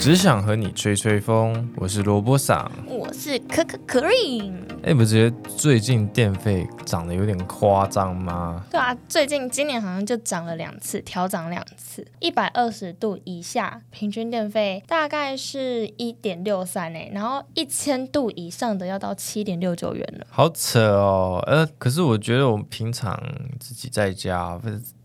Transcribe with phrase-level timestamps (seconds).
[0.00, 2.70] 只想和你吹吹风，我是萝卜桑。
[2.86, 4.54] 我是可可 Cream。
[4.84, 8.64] 哎，不觉得最近电费涨得有点夸张吗？
[8.70, 12.06] 对啊，最近今年好像就涨了两次，调涨两次。
[12.20, 20.24] 一百二十度以下，平均电费大概是一点六三诶，然后一千度以上的要到七点六九元了。
[20.30, 23.20] 好扯哦，呃，可是我觉得我们平常
[23.58, 24.58] 自己在家。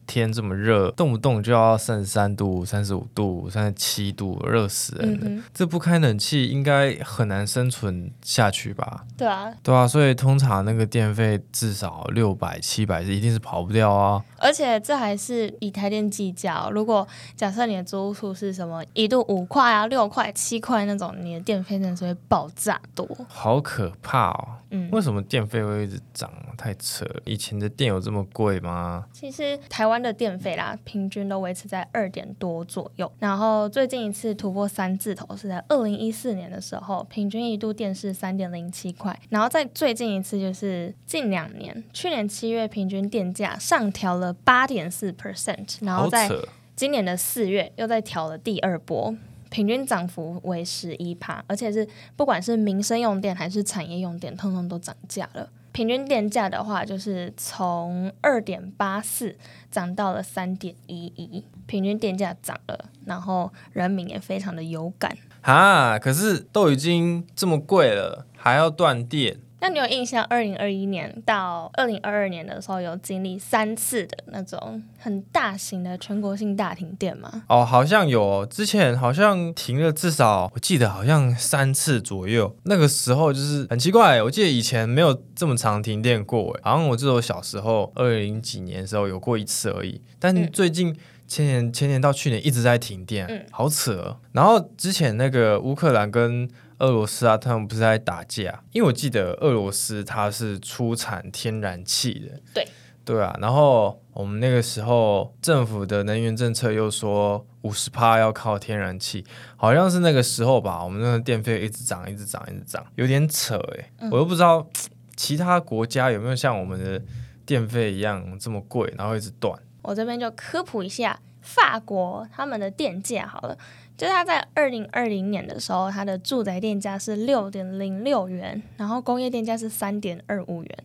[0.06, 5.44] 天这么热，动不动就要三十三度、三十五度、三十七度，热死人了。
[5.54, 9.06] 这不开冷气应该很难生存下去吧？
[9.18, 14.24] 对啊，对啊，所以通常那个电费至少六百、七百是一定是跑不掉啊。
[14.38, 24.48] 而且这还是以台电计价，如果假设你的租数是什么一度五块啊、六块、七块那种，你的电费真的是会爆炸多，好可怕哦。
[24.70, 26.32] 嗯，为什么电费会一直涨？
[26.56, 27.22] 太扯了！
[27.26, 29.06] 以前的电有这么贵吗？
[29.12, 33.12] 其实台湾的电费啦，平均都维持在二点多左右。
[33.20, 39.18] 然后最近一次突破三字头是在二零一四年的时候，平均一度电是三点零七块。
[39.30, 46.30] 然后在最近一次就是近两年，去年七月平均电价上调了八点四 percent，然后在
[46.76, 49.16] 今年的四月又在调了第二波。
[49.50, 55.48] 平均涨幅为十一帕，而且是不管是民生用电还是产业用电，通通都涨价了。
[55.74, 59.36] 平均电价的话，就是从二点八四
[59.70, 66.00] 涨到了三点一一，平均电价涨了，然后人民也非常的有感啊。
[66.00, 69.40] 可是都已经这么贵了，还要断电。
[69.64, 77.44] 那你有印象，二零二一年到二零二二年的时候，有经历三次的那种很大型的全国性大停电吗？
[77.48, 82.54] 哦，好像有，之前好像停了至少，我记得好像三次左右。
[82.64, 90.02] 那个时候就是很奇怪，我记得以前没有这么长停电过，好像我记得我小时候二零几年的时候有过一次而已。
[90.20, 90.94] 但最近
[91.26, 94.18] 前年、前年到去年一直在停电，好扯。
[94.34, 96.50] 然后之前那个乌克兰跟
[96.84, 98.62] 俄罗斯啊，他们不是在打架？
[98.74, 102.68] 因为我记得俄罗斯它是出产天然气的，对
[103.06, 103.34] 对啊。
[103.40, 110.84] 然后我们那个时候政府的能源政策又说五十趴要靠天然气，好像是那个时候吧。
[110.84, 114.10] 我们那个电费一直涨，一直涨，一直涨，有点扯哎。
[114.12, 114.68] 我又不知道
[115.16, 117.02] 其他国家有没有像我们的
[117.46, 119.58] 电费一样这么贵，然后一直断。
[119.84, 123.58] 我这边就科普一下法国他们的电价好了。
[123.98, 130.78] 就是它在二零二零年的时候，它的住宅电价是六点零六元，然后工业电价是三点二五元。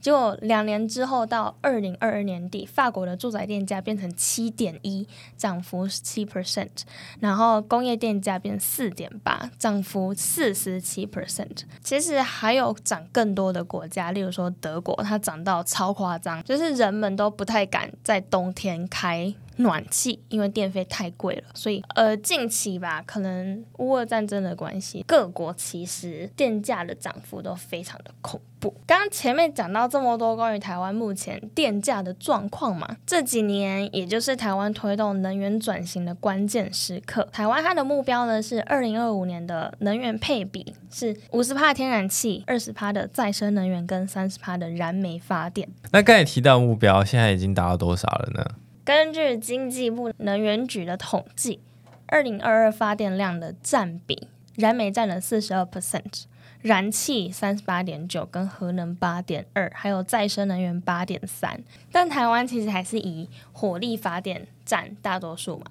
[0.00, 5.06] 结果两年之后，到二零二二年底，法国的住宅电价变成七点一，
[5.36, 6.82] 涨幅七 percent，
[7.20, 11.62] 然后工业电价变四点八，涨幅四十七 percent。
[11.82, 19.32] 其实还有涨更多的国家，例如说德国，它涨到超夸张，就是人们都不太敢在冬天开。
[19.56, 28.74] 暖气因为电费太贵了，所以呃近期吧，可能乌俄战争的关系，各国其实电价的涨幅都非常的恐怖。
[28.86, 37.28] 刚刚前面讲到这么多关于台湾目前电价的状况嘛，这几年也就是台湾推动能源转型的关键时刻。
[37.32, 45.68] 台湾它的目标呢是二零二五年的能源配比是五十帕天然气，二十帕的再生能源跟三十帕的燃煤发电。
[45.90, 48.46] 那刚才提到目标，现在已经达到多少了呢？
[48.84, 51.60] 根据经济部能源局的统计，
[52.06, 54.26] 二零二二发电量的占比，
[54.56, 56.24] 燃煤占了四十二 percent，
[56.60, 61.62] 燃气三十八点九，跟核能八点二，还有再生能源八点三。
[61.92, 65.66] 但台湾其实还是以火力发电占大多数嘛。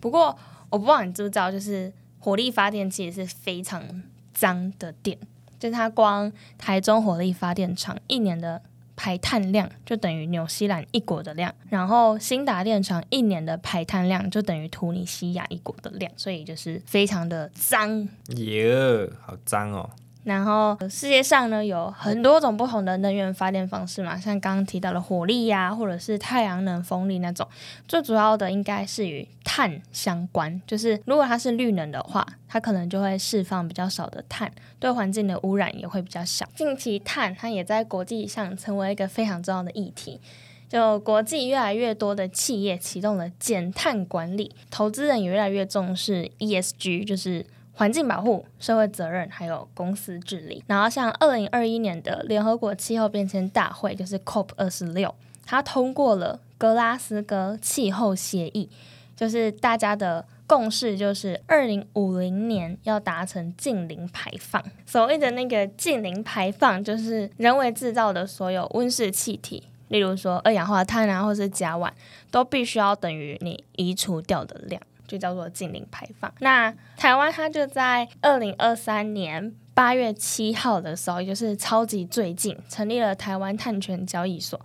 [0.00, 0.36] 不过
[0.68, 4.02] 我不知道你知不知道，就是火力发电其实是非常
[4.34, 5.16] 脏的电，
[5.60, 8.62] 就是它光台中火力发电厂一年的。
[8.98, 18.08] 排碳量就等于纽西兰一国的量，然后新达电厂一年的排碳量就等于突尼西亚一国的量，所以就是非常的脏。
[18.34, 19.88] 耶，好脏哦。
[20.28, 27.48] 然后世界上呢有很多种不同的能源发电方式嘛，像刚刚提到的火力呀，或者是太阳能、风力那种。
[27.88, 36.46] 最主要的应该是与碳相关，就是如果它是绿能的话，它可能就会释放比较少的碳，对环境的污染也会比较小。
[36.54, 40.20] 近期碳它也在国际上成为一个非常重要的议题，
[40.68, 47.46] 就国际越来越多的企业启动了减碳管理，投资人也越来越重视 ESG，就是。
[47.78, 50.64] 环境保护、社会责任，还有公司治理。
[50.66, 55.14] 然后，像二零二一年的联合国气候变迁大会，就是 COP 二十六，
[55.46, 58.68] 它通过了格拉斯哥气候协议，
[59.14, 64.60] 就是大家的共识，就是二零五零年要达成近零排放。
[64.84, 71.92] 所谓的那个近零排放，就是人为制造的所有温室气体，例如说二氧化碳啊，或是甲烷，
[72.32, 74.82] 都必须要等于你移除掉的量。
[75.08, 76.32] 就叫做近零排放。
[76.38, 84.60] 那台湾它就在二零二三年八月七号的时候，也就是超级最近，成立了台湾碳权交易所。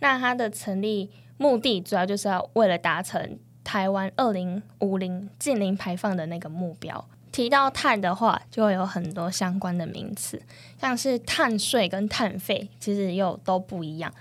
[0.00, 1.08] 那它的成立
[1.38, 7.08] 目的主要就是要为了达成台湾二零五零近零排放的那个目标。
[7.32, 10.40] 提到碳的话，就会有很多相关的名词，
[10.80, 14.12] 像是碳税跟碳费，其实又都不一样。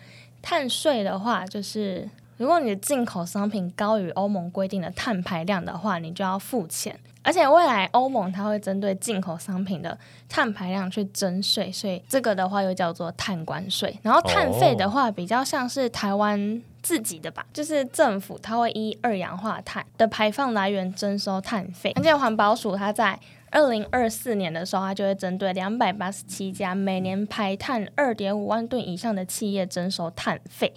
[0.41, 2.09] 碳税的话，就是
[2.43, 6.99] 如果你的进口商品高于欧盟规定的碳排量的话，你就要付钱。
[7.21, 9.97] 而且未来欧盟它会针对进口商品的
[10.27, 13.97] 碳排量去征税，所以这个的话又叫做碳关税。
[14.01, 21.93] 然后碳费的话，比较像是台湾自己的吧，就是政府它会依二氧化碳的排放来源征收碳费。
[21.95, 23.17] 而且环保署它在
[23.51, 30.73] 二零二四年的时候，它就会针对两百八十七家每年排碳二点五万吨以上的企业征收碳费。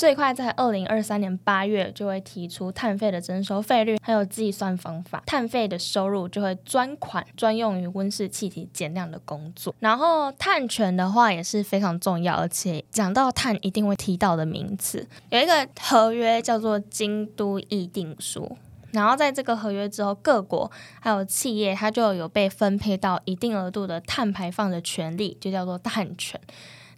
[0.00, 5.22] 最快在二零二三年八月就会提出碳费的征收费率，还有计算方法。
[5.26, 9.74] 碳费的收入就会专款专用于温室气体减量的工作。
[9.78, 18.56] 然后碳权的话也是非常重要，而且讲到碳一定会提到的名词，有一个合约叫做京都议定书。
[18.92, 26.40] 然后在这个合约之后，各国还有企业，它就有被分配到一定额度的碳排放的权利，就叫做碳权。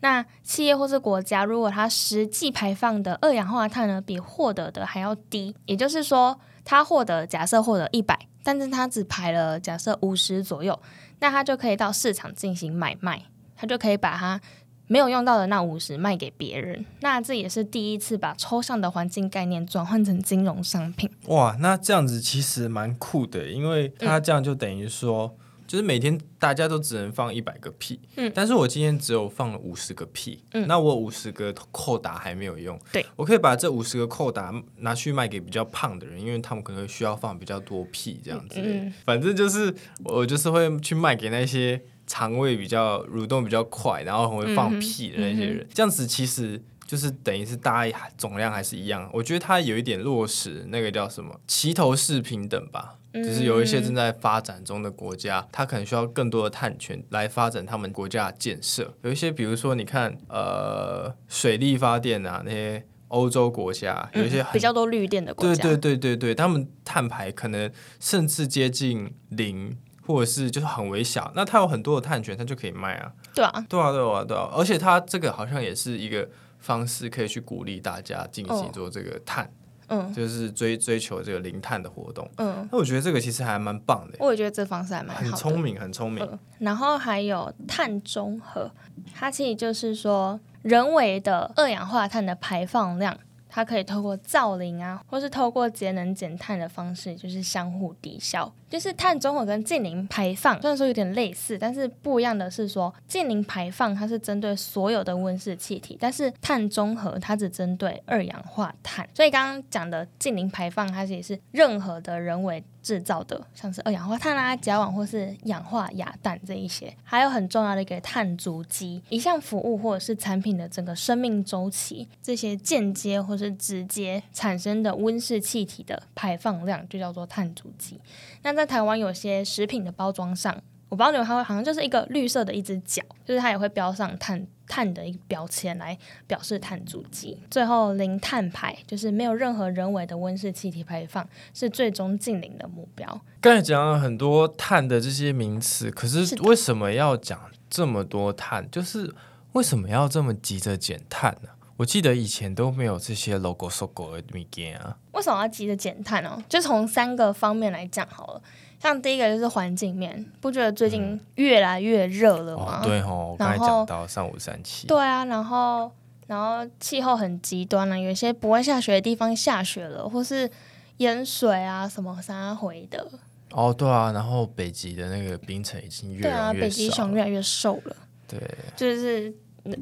[0.03, 10.77] 那企业或是国家，如果它实际排放的二氧化碳呢，比获得的还要低，也就是说，它获得假设获得一百，但是它只排了假设五十左右，
[11.21, 13.23] 那它就可以到市场进行买卖，
[13.55, 14.41] 它就可以把它
[14.89, 16.85] 没有用到的那五十卖给别人。
[17.01, 21.09] 那这也是第一次把抽象的环境概念转换成金融商品。
[21.29, 25.37] 哇，那这样子其实蛮酷的，因为它这样就等于说。
[25.73, 39.75] 就是每天大家都只能放一百个屁，嗯，但是我今天只有放了五十个屁，嗯，那我五十个扣打还没有用，对，我可以把这五十个扣打拿去卖给比较胖的人，因为他们可能需要放比较多屁这样子，嗯，反正就是
[40.05, 52.99] 我就是会去卖给那些肠胃比较蠕动比较快，然后很会放屁的那些人，这样子其实就是等于是大家总量还是一样，我觉得它有一点落实那个叫什么齐头式平等吧。
[53.13, 58.95] 就是有一些正在发展中的国家，它可能需要更多的碳权来发展他们国家的建设。
[59.03, 67.71] 有一些，比如说你看，呃，水力发电啊，那些欧洲国家，有一些比较多绿电的国家，对对对对对，他们碳排可能
[68.01, 69.77] 甚至接近零，
[70.07, 71.31] 或者是就是很微小。
[71.35, 73.13] 那它有很多的碳权，它就可以卖啊。
[73.35, 74.49] 对啊，对啊，对啊，对啊。
[74.55, 76.27] 而且它这个好像也是一个
[76.59, 79.53] 方式，可以去鼓励大家进行做这个碳。
[79.93, 82.29] 嗯，就是追追求这个零碳的活动。
[82.39, 84.17] 嗯，那我觉得这个其实还蛮棒的。
[84.19, 86.39] 我也觉得这方式还蛮很聪明，很聪明。
[86.59, 88.71] 然后还有碳中和，
[89.15, 93.17] 它其实就是说人为的二氧化碳的排放量。
[93.55, 98.51] 它可以透过造林啊，或是透过节能减碳的方式，就是相互抵消。
[98.71, 109.07] 就是碳中和跟近零排放虽然说有点类似，但是不一样的是说，近零排放它是针对所有的温室气体，但是碳中和它只针对二氧化碳。
[109.13, 112.65] 所以刚刚讲的近零排放，它其实是任何的人为。
[112.83, 128.01] 制造的像是二氧化碳啊、甲烷或是氧化亚氮这一些，还有很重要的一个碳足迹，一项服务或者是产品的整个生命周期，这些间接或是直接产生的温室气体的排放量就叫做碳足迹。
[128.43, 130.61] 那在台湾有些食品的包装上，
[130.93, 134.47] 我不知道你们会好像就是一个绿色的一只脚，就是它也会标上碳。
[134.69, 143.21] 碳的一个标签来表示碳足迹，最后零碳排就是没有任何人为的温室气体排放，是最终近零的目标。
[143.43, 148.67] 刚才讲了很多碳的这些名词，可是为什么要讲这么多碳？
[148.71, 149.15] 就是
[149.53, 151.51] 为什么要这么急着减碳呢？
[151.77, 154.97] 我记得以前都没有这些 logo so go 的物件啊。
[155.13, 156.43] 为什么要急着减碳哦？
[156.49, 158.43] 就从三个方面来讲好了。
[158.79, 162.81] 像第一个就是环境面，不觉得最近越来越热了吗？
[162.83, 164.89] 对吼，刚才讲到三五三七。
[164.89, 165.91] 对啊，然后
[166.27, 170.51] 然后气候很极端了，有些不会下雪的地方下雪了，或是
[170.97, 173.09] 淹水啊什么啥回的。
[173.53, 177.97] 哦，对啊，然后北极的那个冰层已经越来越北极熊越来越瘦了。
[178.27, 178.41] 对，
[178.75, 179.33] 就是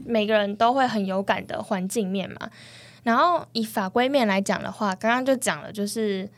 [0.04, 2.50] 每个人都会很有感的环境面嘛。
[3.02, 6.28] 然后以法规面来讲的话，刚刚就讲了，就是。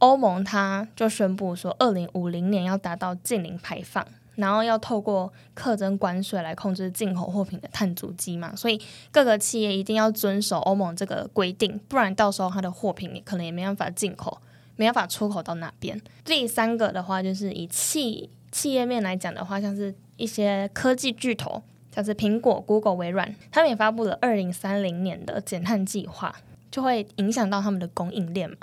[0.00, 4.02] 欧盟它就宣布说，二零五零年要达到净零排放，
[4.36, 8.80] 然后要透过课征关税来控制进口货品的碳足迹嘛，所以
[9.10, 14.40] 各个企业一定要遵守欧盟这个规定，不然到时候它的货品你可能也没办法进口，
[14.76, 16.00] 没办法出口到那边。
[16.24, 26.34] 第三个的话，就是以企企业面来讲的话，像是一些科技巨头，像是苹果、Google、微软，他们也发布了二零三零年的减碳计划，
[26.70, 28.56] 就会影响到他们的供应链嘛。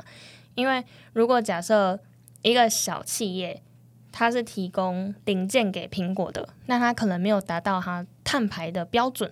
[0.55, 2.00] 因为如果假设
[2.41, 3.62] 一个小企业，
[4.12, 9.31] 它是提供零件给苹果的，那它可能没有达到它碳排的标准，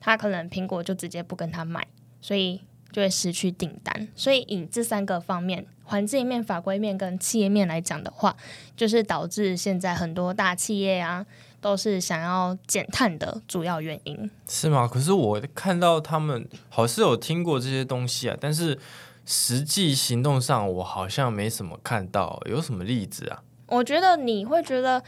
[0.00, 1.86] 它可能苹果就直接不跟它买，
[2.20, 2.60] 所以
[2.92, 4.08] 就会失去订单。
[4.14, 8.36] 所以以这三个方面，环境面、法规面跟企业面来讲的话，
[8.76, 11.24] 就是导致现在很多大企业啊，
[11.60, 14.30] 都是想要减碳的主要原因。
[14.48, 14.88] 是吗？
[14.88, 18.78] 可是我看到他们好是有听过这些东西啊，但是
[19.26, 23.42] 实际行动上我好像没什么看到，有什么例子啊？
[23.66, 25.02] 我觉得你会觉得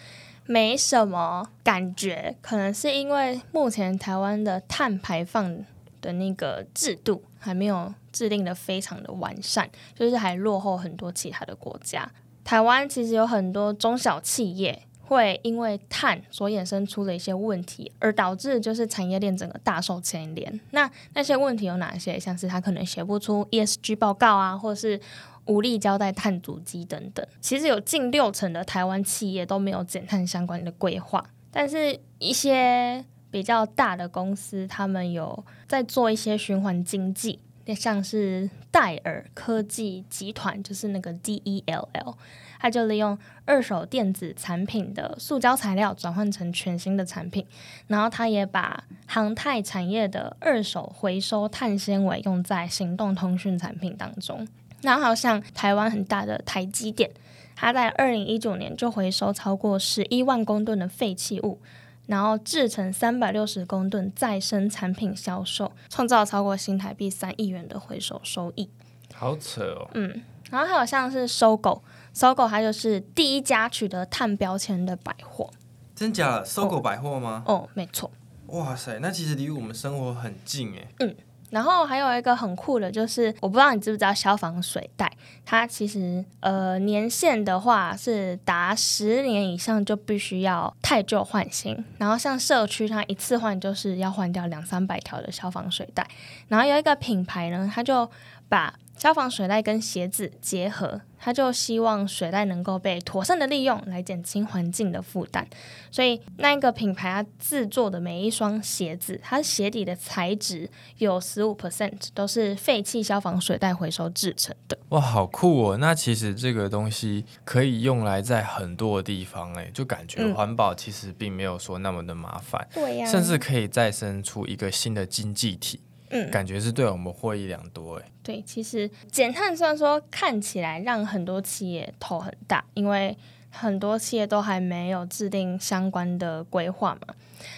[0.46, 5.64] 没什么感觉，可能是因为目前台湾的碳排放
[6.00, 12.08] 的那个制度还没有制定的非常的完善，就是还落后很多其他的国家。
[12.44, 20.60] 台湾其实有很多中小企业会因为碳所衍生出的一些问题，而导致就是产业链整个大受牵连。
[20.70, 22.18] 那那些问题有哪些？
[22.18, 24.98] 像是他可能写不出 ESG 报告啊，或是
[25.46, 27.26] 无力交代碳足迹等等。
[27.40, 37.40] 其实有近六成的台湾企业都没有减碳相关的规划，但是一些比较大的公司，他们有在做一些循环经济，
[37.76, 42.14] 像是戴尔科技集团，就是那个 DELL，
[42.62, 47.44] 它就利用二手电子产品的塑胶材料转换成全新的产品，
[47.88, 54.46] 然后它也把航太产业的二手回收碳纤维用在行动通讯产品当中。
[54.80, 57.10] 然后，好像台湾很大的台积电，
[57.56, 61.58] 它在二零一九年就回收超过十一万公吨的废弃物，
[62.06, 68.70] 然后制成三百六十公吨再生产品销售，创造超过新台币三亿元的回收收益。
[69.12, 69.90] 好扯哦！
[69.94, 75.50] 嗯，然后还有像是搜狗，搜狗它就是第一家取得碳标签的百货。
[75.94, 76.44] 真假的？
[76.44, 77.42] 搜狗百货吗？
[77.46, 78.10] 哦，没错。
[78.48, 81.14] 哇塞，那其实离我们生活很近哎。
[81.50, 85.12] 然后还有一个很酷的，就是我不知道你知不知道消防水袋，
[85.44, 91.76] 它其实呃年限的话是达十年以上就必须要太旧换新。
[91.98, 96.08] 然后像社区它一次换就是要换掉两三百条的消防水袋。
[96.48, 98.10] 然后有一个品牌呢，它就
[98.48, 105.46] 把消防水袋跟鞋子结合，他就希望水袋能够被妥善的利用，来减轻环境的负担。
[105.90, 114.78] 所以那一个品牌它制作的每一双鞋子，它鞋底的材质有十五 percent 都是废弃消防水袋回收制成的。
[114.90, 115.76] 哇，好酷哦！
[115.78, 125.80] 那其实这个东西可以用来在很多地方，哎，就感觉环保其实并没有说那么的麻烦，对呀，甚至可以再生出一个新的经济体。
[126.12, 128.04] 嗯，感觉是对我们获益良多哎。
[128.22, 133.16] 对，其实减碳虽然说看起来让很多企业头很大，因为
[133.50, 137.14] 很多企业都还没有制定相关的规划嘛。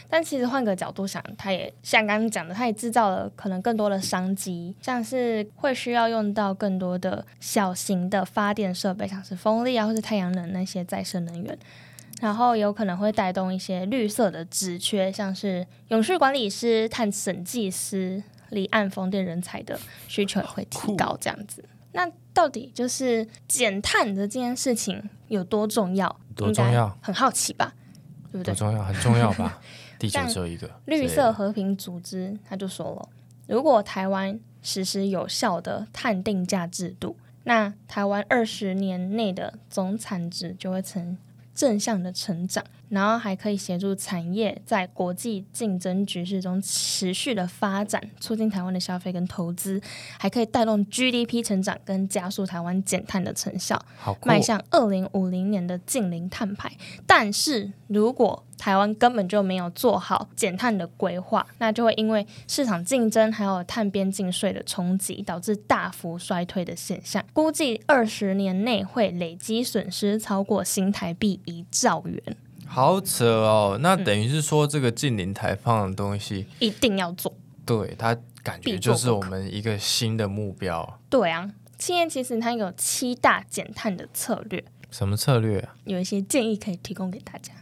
[0.09, 11.59] 但其实换个角度想，它也像刚刚讲的，它也制造了可能更多的商机，像是会需要用到更多的小型的发电设备，像是风力啊或是太阳能那些再生能源，
[12.23, 18.23] 然后有可能会带动一些绿色的职缺，像是永续管理师、碳审计师。
[18.55, 21.63] 离岸风电人才的需求也会提高，这样子。
[21.93, 26.21] 那到底就是减碳的这件事情有多重要？
[26.35, 26.97] 多重要？
[27.03, 27.75] 很好奇吧？
[28.33, 28.55] 对不对？
[28.55, 28.83] 多重要？
[28.83, 29.61] 很重要吧？
[29.99, 30.69] 地球只有一个。
[30.87, 33.09] 绿色和平组织他就说了，
[33.47, 41.17] 如果台湾实施有效的碳定价制度，那台湾二十年内的总产值就会呈
[41.55, 42.65] 正向的成长。
[42.91, 49.81] 然后还可以协助产业在国际竞争局势中持续的发展，促进台湾的消费跟投资，
[50.17, 53.83] 还可以带动 GDP 成长跟加速台湾减碳的成效，
[54.25, 56.71] 迈向二零五零年的近零碳排。
[57.05, 67.23] 但是如果台湾根本就没有做好减碳的规划，那就会因为市场竞争还有碳边境税的冲击，导致大幅衰退的现象。
[67.35, 72.37] 估计二十年内会累积损失超过新台币一兆元。
[72.65, 77.31] 好扯哦，那等于是说这个近零排放的东西一定要做，
[77.67, 80.99] 对它感觉就是我们一个新的目标。
[81.11, 85.75] 对啊，企业其实它有七大减碳的策略，什么策略啊？
[85.85, 87.53] 有一些建议可以提供给大家。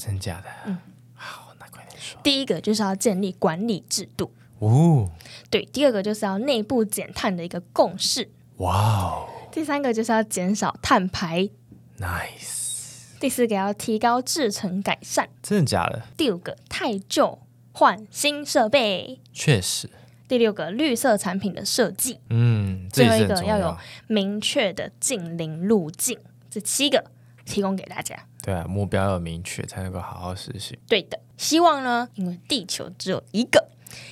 [0.00, 0.48] 真假的？
[0.64, 0.78] 嗯，
[1.14, 2.18] 好，那快点说。
[2.22, 5.10] 第一个就是要建立管理制度哦，
[5.50, 8.30] 对，第二个就是要内部减碳的一个共识。
[8.56, 11.50] 哇哦，第三个就是要减少碳排。
[11.98, 13.18] Nice。
[13.20, 16.02] 第四个要提高制成改善，真的假的？
[16.16, 17.38] 第五个太旧
[17.72, 19.90] 换新设备，确实。
[20.26, 23.76] 第六个绿色产品的设计，嗯，最后一个要有
[24.06, 26.18] 明确的近邻路径。
[26.48, 27.04] 这七个
[27.50, 28.16] 提供给大家。
[28.42, 30.78] 对啊，目标要明确才能够好好实行。
[30.88, 33.68] 对的，希望呢，因为地球只有一个，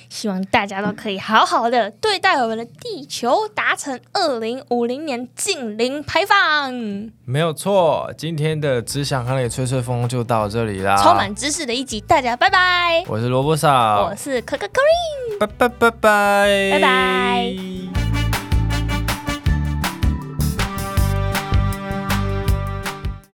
[0.07, 6.71] 希望大家都可以好好的对待我们的地球，达成二零五零年净零排放。
[7.25, 11.01] 没有错，今天的只想和你吹吹风就到这里啦。
[11.01, 13.03] 充满知识的一集，大家拜拜。
[13.07, 17.98] 我是萝卜嫂我，是可可 Green，拜拜拜拜拜拜。